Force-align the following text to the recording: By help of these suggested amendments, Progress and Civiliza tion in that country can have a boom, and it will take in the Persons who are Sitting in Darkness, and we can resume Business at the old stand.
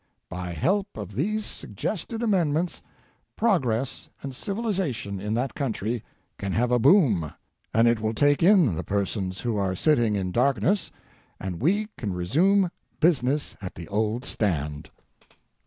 By 0.29 0.53
help 0.53 0.97
of 0.97 1.13
these 1.13 1.45
suggested 1.45 2.23
amendments, 2.23 2.81
Progress 3.35 4.09
and 4.23 4.33
Civiliza 4.33 4.95
tion 4.95 5.19
in 5.19 5.35
that 5.35 5.53
country 5.53 6.03
can 6.39 6.53
have 6.53 6.71
a 6.71 6.79
boom, 6.79 7.31
and 7.71 7.87
it 7.87 7.99
will 8.01 8.15
take 8.15 8.41
in 8.41 8.73
the 8.73 8.83
Persons 8.83 9.41
who 9.41 9.57
are 9.57 9.75
Sitting 9.75 10.15
in 10.15 10.31
Darkness, 10.31 10.91
and 11.39 11.61
we 11.61 11.87
can 11.99 12.13
resume 12.13 12.71
Business 12.99 13.55
at 13.61 13.75
the 13.75 13.87
old 13.89 14.25
stand. 14.25 14.89